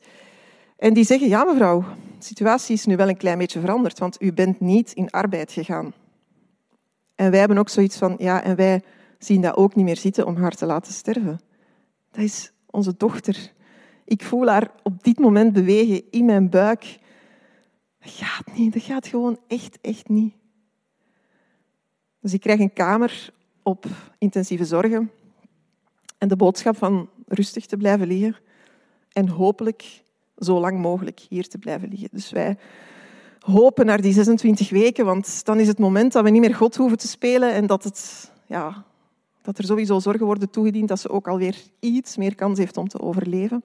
En 0.76 0.94
die 0.94 1.04
zeggen, 1.04 1.28
ja 1.28 1.44
mevrouw, 1.44 1.80
de 2.18 2.24
situatie 2.24 2.74
is 2.74 2.86
nu 2.86 2.96
wel 2.96 3.08
een 3.08 3.16
klein 3.16 3.38
beetje 3.38 3.60
veranderd, 3.60 3.98
want 3.98 4.22
u 4.22 4.32
bent 4.32 4.60
niet 4.60 4.92
in 4.92 5.10
arbeid 5.10 5.52
gegaan. 5.52 5.92
En 7.18 7.30
wij 7.30 7.38
hebben 7.38 7.58
ook 7.58 7.68
zoiets 7.68 7.96
van, 7.96 8.14
ja, 8.18 8.42
en 8.42 8.56
wij 8.56 8.82
zien 9.18 9.40
dat 9.40 9.56
ook 9.56 9.74
niet 9.74 9.84
meer 9.84 9.96
zitten 9.96 10.26
om 10.26 10.36
haar 10.36 10.54
te 10.54 10.66
laten 10.66 10.92
sterven. 10.92 11.40
Dat 12.10 12.22
is 12.24 12.52
onze 12.66 12.94
dochter. 12.96 13.52
Ik 14.04 14.22
voel 14.22 14.48
haar 14.48 14.70
op 14.82 15.02
dit 15.02 15.18
moment 15.18 15.52
bewegen 15.52 16.02
in 16.10 16.24
mijn 16.24 16.50
buik. 16.50 16.98
Dat 17.98 18.10
gaat 18.10 18.56
niet, 18.56 18.72
dat 18.72 18.82
gaat 18.82 19.06
gewoon 19.06 19.38
echt, 19.48 19.78
echt 19.80 20.08
niet. 20.08 20.34
Dus 22.20 22.32
ik 22.32 22.40
krijg 22.40 22.60
een 22.60 22.72
kamer 22.72 23.32
op 23.62 23.86
intensieve 24.18 24.64
zorgen 24.64 25.10
en 26.18 26.28
de 26.28 26.36
boodschap 26.36 26.76
van 26.76 27.10
rustig 27.26 27.66
te 27.66 27.76
blijven 27.76 28.06
liggen 28.06 28.36
en 29.12 29.28
hopelijk 29.28 30.02
zo 30.36 30.60
lang 30.60 30.78
mogelijk 30.78 31.20
hier 31.28 31.48
te 31.48 31.58
blijven 31.58 31.88
liggen. 31.88 32.08
Dus 32.12 32.30
wij 32.30 32.58
hopen 33.50 33.86
naar 33.86 34.00
die 34.00 34.12
26 34.12 34.70
weken, 34.70 35.04
want 35.04 35.44
dan 35.44 35.58
is 35.60 35.66
het 35.66 35.78
moment 35.78 36.12
dat 36.12 36.24
we 36.24 36.30
niet 36.30 36.40
meer 36.40 36.54
God 36.54 36.76
hoeven 36.76 36.98
te 36.98 37.08
spelen 37.08 37.52
en 37.52 37.66
dat, 37.66 37.84
het, 37.84 38.30
ja, 38.46 38.84
dat 39.42 39.58
er 39.58 39.64
sowieso 39.64 39.98
zorgen 39.98 40.26
worden 40.26 40.50
toegediend 40.50 40.88
dat 40.88 41.00
ze 41.00 41.10
ook 41.10 41.28
alweer 41.28 41.56
iets 41.80 42.16
meer 42.16 42.34
kans 42.34 42.58
heeft 42.58 42.76
om 42.76 42.88
te 42.88 43.00
overleven. 43.00 43.62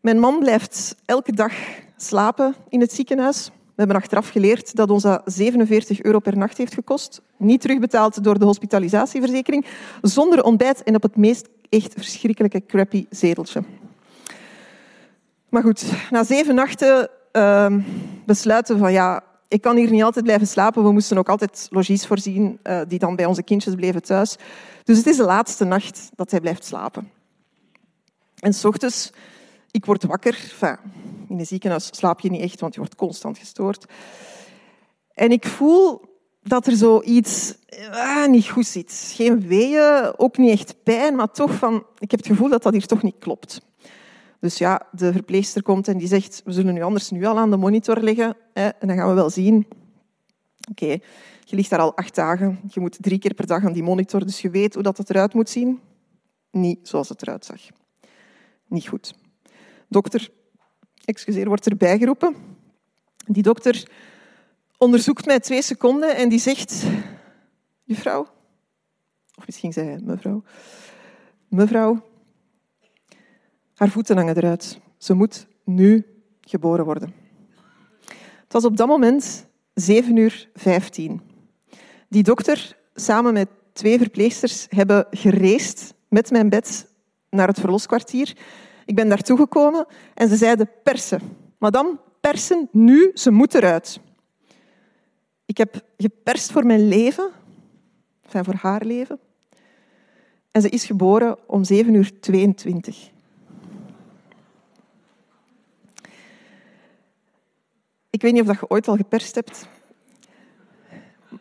Mijn 0.00 0.18
man 0.18 0.38
blijft 0.38 0.96
elke 1.04 1.32
dag 1.32 1.52
slapen 1.96 2.54
in 2.68 2.80
het 2.80 2.92
ziekenhuis. 2.92 3.46
We 3.46 3.84
hebben 3.84 3.96
achteraf 3.96 4.28
geleerd 4.28 4.76
dat 4.76 4.90
ons 4.90 5.02
dat 5.02 5.22
47 5.24 6.02
euro 6.02 6.18
per 6.18 6.36
nacht 6.36 6.58
heeft 6.58 6.74
gekost. 6.74 7.22
Niet 7.36 7.60
terugbetaald 7.60 8.24
door 8.24 8.38
de 8.38 8.44
hospitalisatieverzekering, 8.44 9.66
zonder 10.02 10.42
ontbijt 10.42 10.82
en 10.82 10.94
op 10.94 11.02
het 11.02 11.16
meest 11.16 11.48
echt 11.68 11.92
verschrikkelijke 11.92 12.66
crappy 12.66 13.06
zeteltje. 13.10 13.62
Maar 15.48 15.62
goed, 15.62 15.92
na 16.10 16.24
zeven 16.24 16.54
nachten 16.54 17.10
uh, 17.38 17.84
besluiten 18.26 18.78
van 18.78 18.92
ja, 18.92 19.22
ik 19.48 19.60
kan 19.60 19.76
hier 19.76 19.90
niet 19.90 20.02
altijd 20.02 20.24
blijven 20.24 20.46
slapen. 20.46 20.82
We 20.82 20.92
moesten 20.92 21.18
ook 21.18 21.28
altijd 21.28 21.66
logies 21.70 22.06
voorzien 22.06 22.58
uh, 22.62 22.80
die 22.88 22.98
dan 22.98 23.16
bij 23.16 23.24
onze 23.24 23.42
kindjes 23.42 23.74
bleven 23.74 24.02
thuis. 24.02 24.36
Dus 24.84 24.96
het 24.96 25.06
is 25.06 25.16
de 25.16 25.24
laatste 25.24 25.64
nacht 25.64 26.10
dat 26.14 26.30
hij 26.30 26.40
blijft 26.40 26.64
slapen. 26.64 27.10
En 28.38 28.54
s 28.54 28.64
ochtends, 28.64 29.10
ik 29.70 29.84
word 29.84 30.04
wakker. 30.04 30.52
In 31.28 31.38
een 31.38 31.46
ziekenhuis 31.46 31.88
slaap 31.92 32.20
je 32.20 32.30
niet 32.30 32.42
echt, 32.42 32.60
want 32.60 32.74
je 32.74 32.80
wordt 32.80 32.94
constant 32.94 33.38
gestoord. 33.38 33.84
En 35.14 35.30
ik 35.30 35.46
voel 35.46 36.00
dat 36.42 36.66
er 36.66 36.76
zoiets 36.76 37.54
ah, 37.90 38.28
niet 38.28 38.48
goed 38.48 38.66
zit. 38.66 39.12
Geen 39.14 39.48
weeën, 39.48 40.12
ook 40.16 40.36
niet 40.36 40.50
echt 40.50 40.82
pijn, 40.82 41.16
maar 41.16 41.30
toch 41.30 41.54
van... 41.54 41.84
Ik 41.98 42.10
heb 42.10 42.20
het 42.20 42.28
gevoel 42.28 42.48
dat 42.48 42.62
dat 42.62 42.72
hier 42.72 42.86
toch 42.86 43.02
niet 43.02 43.18
klopt. 43.18 43.60
Dus 44.40 44.58
ja, 44.58 44.88
de 44.92 45.12
verpleegster 45.12 45.62
komt 45.62 45.88
en 45.88 45.98
die 45.98 46.08
zegt, 46.08 46.42
we 46.44 46.52
zullen 46.52 46.74
nu 46.74 46.82
anders 46.82 47.10
nu 47.10 47.24
al 47.24 47.38
aan 47.38 47.50
de 47.50 47.56
monitor 47.56 48.00
leggen. 48.00 48.36
Hè, 48.52 48.68
en 48.68 48.88
dan 48.88 48.96
gaan 48.96 49.08
we 49.08 49.14
wel 49.14 49.30
zien. 49.30 49.66
Oké, 50.70 50.98
je 51.44 51.56
ligt 51.56 51.70
daar 51.70 51.78
al 51.78 51.96
acht 51.96 52.14
dagen. 52.14 52.60
Je 52.70 52.80
moet 52.80 52.96
drie 53.00 53.18
keer 53.18 53.34
per 53.34 53.46
dag 53.46 53.64
aan 53.64 53.72
die 53.72 53.82
monitor, 53.82 54.26
dus 54.26 54.40
je 54.40 54.50
weet 54.50 54.74
hoe 54.74 54.82
dat 54.82 54.98
het 54.98 55.10
eruit 55.10 55.34
moet 55.34 55.50
zien. 55.50 55.80
Niet 56.50 56.88
zoals 56.88 57.08
het 57.08 57.22
eruit 57.22 57.44
zag. 57.44 57.60
Niet 58.66 58.88
goed. 58.88 59.14
Dokter, 59.88 60.30
excuseer, 61.04 61.48
wordt 61.48 61.66
erbij 61.66 61.98
geroepen. 61.98 62.36
Die 63.26 63.42
dokter 63.42 63.90
onderzoekt 64.78 65.26
mij 65.26 65.40
twee 65.40 65.62
seconden 65.62 66.16
en 66.16 66.28
die 66.28 66.38
zegt... 66.38 66.84
Juffrouw, 67.84 68.26
of 69.34 69.46
misschien 69.46 69.72
zei 69.72 69.88
hij 69.88 70.00
mevrouw, 70.02 70.42
mevrouw, 71.48 72.07
haar 73.78 73.88
voeten 73.88 74.16
hangen 74.16 74.36
eruit. 74.36 74.80
Ze 74.96 75.14
moet 75.14 75.46
nu 75.64 76.06
geboren 76.40 76.84
worden. 76.84 77.14
Het 78.42 78.52
was 78.52 78.64
op 78.64 78.76
dat 78.76 78.88
moment 78.88 79.46
7 79.74 80.16
uur 80.16 80.48
15. 80.54 81.20
Die 82.08 82.22
dokter, 82.22 82.76
samen 82.94 83.32
met 83.32 83.48
twee 83.72 83.98
verpleegsters, 83.98 84.66
hebben 84.68 85.06
gereest 85.10 85.94
met 86.08 86.30
mijn 86.30 86.48
bed 86.48 86.92
naar 87.30 87.48
het 87.48 87.60
verloskwartier. 87.60 88.36
Ik 88.84 88.94
ben 88.94 89.08
daartoe 89.08 89.36
gekomen 89.36 89.86
en 90.14 90.28
ze 90.28 90.36
zeiden 90.36 90.70
persen. 90.82 91.20
Madame, 91.58 91.98
persen 92.20 92.68
nu, 92.72 93.10
ze 93.14 93.30
moet 93.30 93.54
eruit. 93.54 94.00
Ik 95.46 95.56
heb 95.56 95.84
geperst 95.96 96.52
voor 96.52 96.66
mijn 96.66 96.88
leven, 96.88 97.30
enfin 98.24 98.44
voor 98.44 98.54
haar 98.54 98.84
leven. 98.84 99.18
En 100.50 100.62
ze 100.62 100.68
is 100.68 100.84
geboren 100.84 101.38
om 101.46 101.64
7 101.64 101.94
uur 101.94 102.20
22. 102.20 103.16
Ik 108.10 108.22
weet 108.22 108.32
niet 108.32 108.48
of 108.48 108.60
je 108.60 108.70
ooit 108.70 108.88
al 108.88 108.96
geperst 108.96 109.34
hebt. 109.34 109.68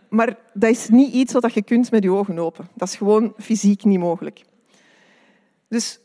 Maar 0.09 0.37
dat 0.53 0.69
is 0.69 0.89
niet 0.89 1.13
iets 1.13 1.33
wat 1.33 1.53
je 1.53 1.61
kunt 1.61 1.91
met 1.91 2.03
je 2.03 2.11
ogen 2.11 2.39
open. 2.39 2.67
Dat 2.73 2.87
is 2.87 2.95
gewoon 2.95 3.33
fysiek 3.37 3.83
niet 3.83 3.99
mogelijk. 3.99 4.45
Dus 5.67 5.99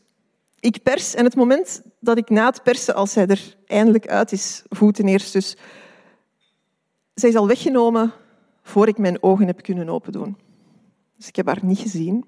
ik 0.59 0.83
pers 0.83 1.13
en 1.13 1.23
het 1.23 1.35
moment 1.35 1.81
dat 1.99 2.17
ik 2.17 2.29
na 2.29 2.45
het 2.45 2.63
persen, 2.63 2.95
als 2.95 3.11
zij 3.11 3.27
er 3.27 3.55
eindelijk 3.65 4.07
uit 4.07 4.31
is, 4.31 4.63
voeten 4.69 5.07
eerst 5.07 5.33
dus, 5.33 5.57
zij 7.13 7.29
is 7.29 7.35
al 7.35 7.47
weggenomen 7.47 8.13
voor 8.61 8.87
ik 8.87 8.97
mijn 8.97 9.23
ogen 9.23 9.47
heb 9.47 9.61
kunnen 9.61 9.89
open 9.89 10.11
doen. 10.11 10.37
Dus 11.17 11.27
ik 11.27 11.35
heb 11.35 11.45
haar 11.45 11.59
niet 11.61 11.79
gezien. 11.79 12.25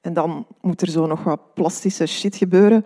En 0.00 0.12
dan 0.12 0.46
moet 0.60 0.80
er 0.80 0.88
zo 0.88 1.06
nog 1.06 1.22
wat 1.22 1.54
plastische 1.54 2.06
shit 2.06 2.36
gebeuren, 2.36 2.84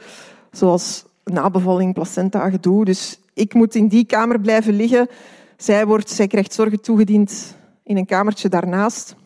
zoals 0.51 1.05
nabevalling, 1.25 1.95
placenta, 1.95 2.51
gedoe. 2.51 2.85
Dus 2.85 3.21
ik 3.35 3.55
moet 3.55 3.75
in 3.75 3.89
die 3.89 4.05
kamer 4.05 4.41
blijven 4.41 4.75
liggen. 4.75 5.09
Zij, 5.57 5.87
wordt, 5.87 6.11
zij 6.11 6.27
krijgt 6.27 6.53
zorgen 6.53 6.81
toegediend 6.81 7.57
in 7.83 7.97
een 7.97 8.07
kamertje 8.07 8.49
daarnaast. 8.49 9.17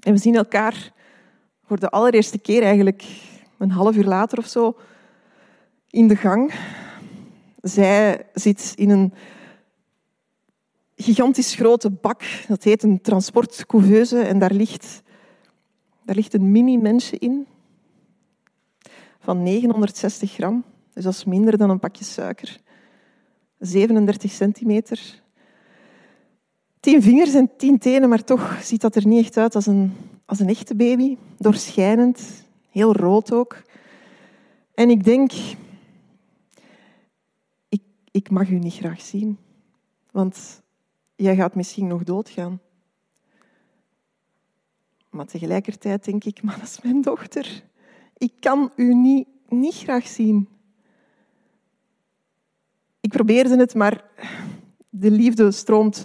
En 0.00 0.12
we 0.12 0.18
zien 0.18 0.34
elkaar 0.34 0.92
voor 1.64 1.78
de 1.78 1.90
allereerste 1.90 2.38
keer 2.38 2.62
eigenlijk 2.62 3.04
een 3.58 3.70
half 3.70 3.96
uur 3.96 4.04
later 4.04 4.38
of 4.38 4.46
zo 4.46 4.76
in 5.90 6.08
de 6.08 6.16
gang. 6.16 6.52
Zij 7.62 8.26
zit 8.34 8.72
in 8.76 8.90
een 8.90 9.14
gigantisch 10.96 11.54
grote 11.54 11.90
bak. 11.90 12.22
Dat 12.48 12.62
heet 12.62 12.82
een 12.82 13.00
transportcouveuse. 13.00 14.20
En 14.20 14.38
daar 14.38 14.52
ligt, 14.52 15.02
daar 16.04 16.16
ligt 16.16 16.34
een 16.34 16.50
mini-mensje 16.50 17.18
in 17.18 17.46
van 19.20 19.42
960 19.42 20.32
gram. 20.32 20.64
Dus 20.92 21.04
dat 21.04 21.12
is 21.12 21.24
minder 21.24 21.56
dan 21.56 21.70
een 21.70 21.78
pakje 21.78 22.04
suiker. 22.04 22.60
37 23.60 24.30
centimeter. 24.30 25.22
Tien 26.80 27.02
vingers 27.02 27.34
en 27.34 27.50
tien 27.56 27.78
tenen, 27.78 28.08
maar 28.08 28.24
toch 28.24 28.58
ziet 28.62 28.80
dat 28.80 28.96
er 28.96 29.06
niet 29.06 29.24
echt 29.24 29.36
uit 29.36 29.54
als 29.54 29.66
een, 29.66 29.92
als 30.24 30.40
een 30.40 30.48
echte 30.48 30.74
baby. 30.74 31.16
Doorschijnend, 31.38 32.44
heel 32.70 32.92
rood 32.92 33.32
ook. 33.32 33.62
En 34.74 34.90
ik 34.90 35.04
denk, 35.04 35.32
ik, 37.68 37.82
ik 38.10 38.30
mag 38.30 38.48
u 38.48 38.58
niet 38.58 38.74
graag 38.74 39.00
zien, 39.00 39.38
want 40.10 40.62
jij 41.16 41.36
gaat 41.36 41.54
misschien 41.54 41.86
nog 41.86 42.02
doodgaan. 42.02 42.60
Maar 45.10 45.26
tegelijkertijd 45.26 46.04
denk 46.04 46.24
ik, 46.24 46.42
maar 46.42 46.58
dat 46.58 46.68
is 46.68 46.80
mijn 46.80 47.00
dochter. 47.00 47.62
Ik 48.16 48.32
kan 48.40 48.72
u 48.76 48.94
niet, 48.94 49.28
niet 49.48 49.74
graag 49.74 50.06
zien. 50.06 50.48
Ik 53.20 53.26
probeerde 53.26 53.56
het, 53.56 53.74
maar 53.74 54.04
de 54.88 55.10
liefde 55.10 55.50
stroomt 55.50 56.04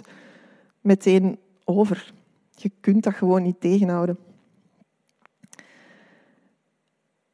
meteen 0.80 1.38
over. 1.64 2.12
Je 2.50 2.70
kunt 2.80 3.02
dat 3.02 3.14
gewoon 3.14 3.42
niet 3.42 3.60
tegenhouden. 3.60 4.18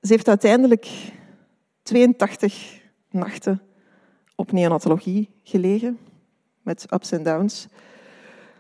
Ze 0.01 0.13
heeft 0.13 0.29
uiteindelijk 0.29 1.13
82 1.83 2.81
nachten 3.11 3.63
op 4.37 4.53
neonatologie 4.53 5.29
gelegen, 5.43 5.99
met 6.61 6.87
ups 6.93 7.13
en 7.13 7.23
downs, 7.23 7.67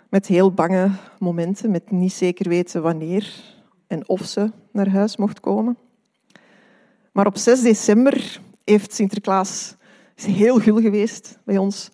met 0.08 0.26
heel 0.26 0.52
bange 0.52 0.90
momenten, 1.18 1.70
met 1.70 1.90
niet 1.90 2.12
zeker 2.12 2.48
weten 2.48 2.82
wanneer 2.82 3.54
en 3.86 4.08
of 4.08 4.24
ze 4.24 4.50
naar 4.72 4.88
huis 4.88 5.16
mocht 5.16 5.40
komen. 5.40 5.76
Maar 7.12 7.26
op 7.26 7.36
6 7.36 7.60
december 7.62 8.40
heeft 8.64 8.94
Sinterklaas 8.94 9.76
is 10.26 10.34
heel 10.34 10.58
gul 10.58 10.80
geweest 10.80 11.38
bij 11.44 11.58
ons, 11.58 11.90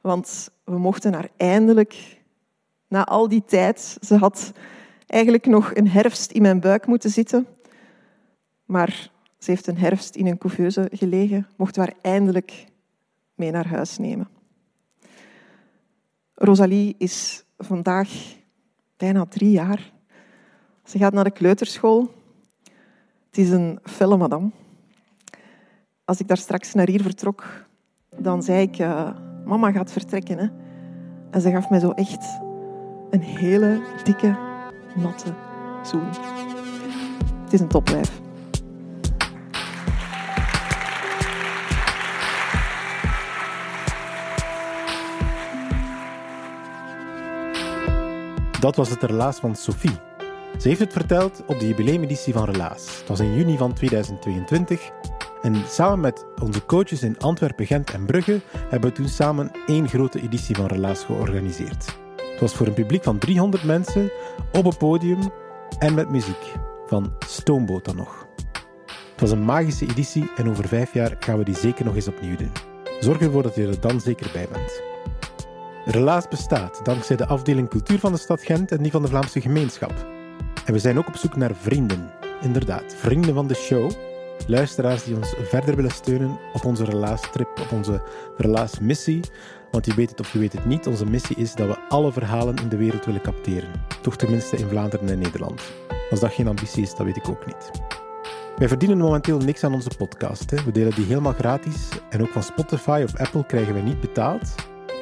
want 0.00 0.50
we 0.64 0.78
mochten 0.78 1.12
haar 1.12 1.28
eindelijk, 1.36 2.18
na 2.88 3.04
al 3.04 3.28
die 3.28 3.44
tijd, 3.44 3.96
ze 4.00 4.16
had 4.16 4.52
eigenlijk 5.06 5.46
nog 5.46 5.74
een 5.74 5.88
herfst 5.88 6.30
in 6.30 6.42
mijn 6.42 6.60
buik 6.60 6.86
moeten 6.86 7.10
zitten, 7.10 7.46
maar 8.64 9.10
ze 9.38 9.50
heeft 9.50 9.66
een 9.66 9.78
herfst 9.78 10.14
in 10.14 10.26
een 10.26 10.38
couveuse 10.38 10.88
gelegen, 10.92 11.48
mochten 11.56 11.82
we 11.82 11.88
haar 11.88 12.12
eindelijk 12.12 12.66
mee 13.34 13.50
naar 13.50 13.66
huis 13.68 13.98
nemen. 13.98 14.28
Rosalie 16.34 16.94
is 16.98 17.44
vandaag 17.58 18.10
bijna 18.96 19.26
drie 19.26 19.50
jaar. 19.50 19.92
Ze 20.84 20.98
gaat 20.98 21.12
naar 21.12 21.24
de 21.24 21.30
kleuterschool. 21.30 22.14
Het 23.26 23.38
is 23.38 23.50
een 23.50 23.78
felle 23.82 24.16
madame. 24.16 24.50
Als 26.04 26.20
ik 26.20 26.28
daar 26.28 26.36
straks 26.36 26.74
naar 26.74 26.88
hier 26.88 27.02
vertrok, 27.02 27.68
dan 28.22 28.42
zei 28.42 28.62
ik, 28.62 28.78
uh, 28.78 29.08
mama 29.44 29.72
gaat 29.72 29.92
vertrekken. 29.92 30.38
Hè? 30.38 30.46
En 31.30 31.40
ze 31.40 31.50
gaf 31.50 31.70
mij 31.70 31.80
zo 31.80 31.90
echt 31.90 32.40
een 33.10 33.22
hele 33.22 33.80
dikke, 34.04 34.36
natte 34.94 35.34
zoen. 35.82 36.06
Het 37.44 37.52
is 37.52 37.60
een 37.60 37.68
topwijf. 37.68 38.20
Dat 48.60 48.76
was 48.76 48.90
het 48.90 49.02
relaas 49.02 49.38
van 49.38 49.54
Sophie. 49.54 49.98
Ze 50.58 50.68
heeft 50.68 50.80
het 50.80 50.92
verteld 50.92 51.42
op 51.46 51.58
de 51.60 51.66
jubileumeditie 51.66 52.32
van 52.32 52.44
Relaas. 52.44 52.98
Het 52.98 53.08
was 53.08 53.20
in 53.20 53.34
juni 53.34 53.56
van 53.56 53.72
2022. 53.72 54.90
En 55.42 55.56
samen 55.68 56.00
met 56.00 56.26
onze 56.42 56.66
coaches 56.66 57.02
in 57.02 57.18
Antwerpen, 57.18 57.66
Gent 57.66 57.90
en 57.90 58.06
Brugge 58.06 58.40
hebben 58.68 58.90
we 58.90 58.96
toen 58.96 59.08
samen 59.08 59.50
één 59.66 59.88
grote 59.88 60.20
editie 60.20 60.56
van 60.56 60.66
Relaas 60.66 61.04
georganiseerd. 61.04 61.98
Het 62.16 62.40
was 62.40 62.54
voor 62.54 62.66
een 62.66 62.74
publiek 62.74 63.02
van 63.02 63.18
300 63.18 63.64
mensen 63.64 64.10
op 64.52 64.64
een 64.64 64.76
podium 64.76 65.18
en 65.78 65.94
met 65.94 66.10
muziek. 66.10 66.54
Van 66.86 67.12
Stoomboot 67.26 67.84
dan 67.84 67.96
nog. 67.96 68.26
Het 69.10 69.20
was 69.20 69.30
een 69.30 69.44
magische 69.44 69.86
editie 69.86 70.30
en 70.36 70.48
over 70.48 70.68
vijf 70.68 70.94
jaar 70.94 71.16
gaan 71.20 71.38
we 71.38 71.44
die 71.44 71.56
zeker 71.56 71.84
nog 71.84 71.94
eens 71.94 72.08
opnieuw 72.08 72.36
doen. 72.36 72.52
Zorg 73.00 73.20
ervoor 73.20 73.42
dat 73.42 73.54
je 73.54 73.66
er 73.66 73.80
dan 73.80 74.00
zeker 74.00 74.30
bij 74.32 74.48
bent. 74.52 74.82
Relaas 75.84 76.28
bestaat 76.28 76.80
dankzij 76.84 77.16
de 77.16 77.26
afdeling 77.26 77.68
cultuur 77.68 77.98
van 77.98 78.12
de 78.12 78.18
stad 78.18 78.42
Gent 78.42 78.72
en 78.72 78.82
die 78.82 78.90
van 78.90 79.02
de 79.02 79.08
Vlaamse 79.08 79.40
gemeenschap. 79.40 79.94
En 80.64 80.72
we 80.72 80.78
zijn 80.78 80.98
ook 80.98 81.08
op 81.08 81.16
zoek 81.16 81.36
naar 81.36 81.54
vrienden. 81.54 82.10
Inderdaad, 82.40 82.94
vrienden 82.96 83.34
van 83.34 83.46
de 83.46 83.54
show. 83.54 83.90
Luisteraars 84.46 85.04
die 85.04 85.16
ons 85.16 85.34
verder 85.42 85.76
willen 85.76 85.90
steunen 85.90 86.38
op 86.52 86.64
onze 86.64 86.84
relaastrip, 86.84 87.60
op 87.60 87.72
onze 87.72 88.02
relaasmissie. 88.36 89.20
Want 89.70 89.86
je 89.86 89.94
weet 89.94 90.10
het 90.10 90.20
of 90.20 90.32
je 90.32 90.38
weet 90.38 90.52
het 90.52 90.64
niet, 90.64 90.86
onze 90.86 91.06
missie 91.06 91.36
is 91.36 91.54
dat 91.54 91.66
we 91.66 91.78
alle 91.88 92.12
verhalen 92.12 92.56
in 92.56 92.68
de 92.68 92.76
wereld 92.76 93.04
willen 93.04 93.20
capteren. 93.20 93.70
Toch 94.02 94.16
tenminste 94.16 94.56
in 94.56 94.68
Vlaanderen 94.68 95.08
en 95.08 95.18
Nederland. 95.18 95.62
Als 96.10 96.20
dat 96.20 96.32
geen 96.32 96.48
ambitie 96.48 96.82
is, 96.82 96.94
dat 96.94 97.06
weet 97.06 97.16
ik 97.16 97.28
ook 97.28 97.46
niet. 97.46 97.70
Wij 98.56 98.68
verdienen 98.68 98.98
momenteel 98.98 99.38
niks 99.38 99.64
aan 99.64 99.74
onze 99.74 99.90
podcast. 99.96 100.50
Hè. 100.50 100.64
We 100.64 100.72
delen 100.72 100.94
die 100.94 101.06
helemaal 101.06 101.32
gratis. 101.32 101.88
En 102.10 102.22
ook 102.22 102.28
van 102.28 102.42
Spotify 102.42 103.02
of 103.04 103.16
Apple 103.16 103.46
krijgen 103.46 103.72
wij 103.74 103.82
niet 103.82 104.00
betaald. 104.00 104.54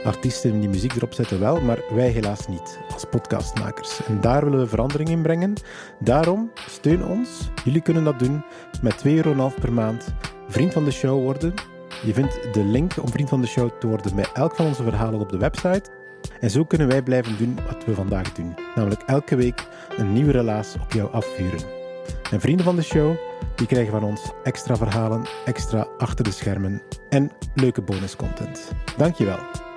Artiesten 0.05 0.61
die 0.61 0.69
muziek 0.69 0.95
erop 0.95 1.13
zetten 1.13 1.41
wel, 1.41 1.61
maar 1.61 1.79
wij 1.95 2.09
helaas 2.09 2.47
niet, 2.49 2.79
als 2.93 3.05
podcastmakers. 3.11 4.01
En 4.07 4.21
daar 4.21 4.45
willen 4.45 4.59
we 4.59 4.67
verandering 4.67 5.09
in 5.09 5.23
brengen. 5.23 5.53
Daarom, 5.99 6.51
steun 6.69 7.05
ons. 7.05 7.51
Jullie 7.65 7.83
kunnen 7.83 8.05
dat 8.05 8.19
doen 8.19 8.45
met 8.83 9.05
2,5 9.07 9.13
euro 9.13 9.53
per 9.61 9.73
maand. 9.73 10.15
Vriend 10.49 10.73
van 10.73 10.85
de 10.85 10.91
show 10.91 11.23
worden. 11.23 11.55
Je 12.05 12.15
vindt 12.15 12.55
de 12.55 12.65
link 12.65 12.93
om 13.03 13.09
vriend 13.09 13.29
van 13.29 13.41
de 13.41 13.47
show 13.47 13.71
te 13.79 13.87
worden 13.87 14.15
bij 14.15 14.27
elk 14.35 14.55
van 14.55 14.67
onze 14.67 14.83
verhalen 14.83 15.21
op 15.21 15.29
de 15.29 15.39
website. 15.39 15.91
En 16.41 16.51
zo 16.51 16.65
kunnen 16.65 16.89
wij 16.89 17.03
blijven 17.03 17.39
doen 17.39 17.59
wat 17.67 17.85
we 17.85 17.95
vandaag 17.95 18.33
doen. 18.33 18.55
Namelijk 18.75 19.03
elke 19.07 19.37
week 19.37 19.67
een 19.97 20.13
nieuwe 20.13 20.33
relaas 20.33 20.75
op 20.83 20.93
jou 20.93 21.13
afvuren. 21.13 21.61
En 22.31 22.41
vrienden 22.41 22.65
van 22.65 22.77
de 22.77 22.83
show, 22.83 23.17
die 23.55 23.67
krijgen 23.67 23.93
van 23.93 24.05
ons 24.05 24.33
extra 24.43 24.77
verhalen, 24.77 25.27
extra 25.45 25.87
achter 25.99 26.25
de 26.25 26.31
schermen 26.31 26.83
en 27.09 27.31
leuke 27.55 27.83
bonuscontent. 27.83 28.73
Dankjewel. 28.97 29.68